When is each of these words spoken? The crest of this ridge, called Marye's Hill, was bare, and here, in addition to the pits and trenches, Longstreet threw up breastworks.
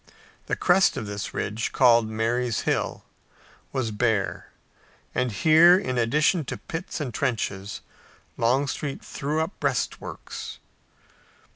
The 0.47 0.55
crest 0.55 0.97
of 0.97 1.05
this 1.05 1.31
ridge, 1.31 1.71
called 1.73 2.09
Marye's 2.09 2.61
Hill, 2.61 3.03
was 3.71 3.91
bare, 3.91 4.49
and 5.13 5.31
here, 5.31 5.77
in 5.77 5.99
addition 5.99 6.43
to 6.45 6.55
the 6.55 6.61
pits 6.61 6.99
and 6.99 7.13
trenches, 7.13 7.81
Longstreet 8.35 9.05
threw 9.05 9.41
up 9.41 9.51
breastworks. 9.59 10.57